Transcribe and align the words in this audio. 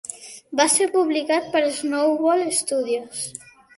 Va 0.61 0.65
ser 0.75 0.87
publicat 0.95 1.51
per 1.57 1.61
Snowball 1.81 2.43
Studios. 2.63 3.23